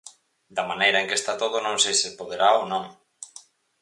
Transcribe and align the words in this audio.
Da 0.55 0.63
maneira 0.71 0.97
en 0.99 1.07
que 1.09 1.19
está 1.21 1.33
todo, 1.43 1.57
non 1.65 1.77
sei 1.83 1.93
se 1.97 2.03
se 2.11 2.17
poderá 2.19 2.47
ou 2.59 2.63
non. 2.71 2.83